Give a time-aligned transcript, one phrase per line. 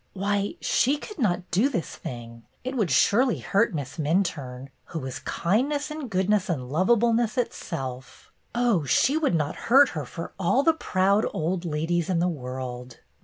[0.13, 2.41] Why, she could not do this thing!
[2.63, 8.31] It would surely hurt Miss Minturne, who was kindness and goodness and lovableness itself.
[8.55, 12.97] Oh, she would not hurt her for all the proud old ladies in the world.